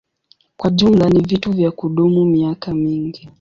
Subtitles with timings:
[0.57, 3.29] Kwa jumla ni vitu vya kudumu miaka mingi.